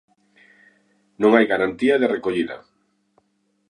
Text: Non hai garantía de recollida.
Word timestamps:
Non 1.21 1.31
hai 1.33 1.45
garantía 1.53 1.95
de 2.01 2.11
recollida. 2.15 2.57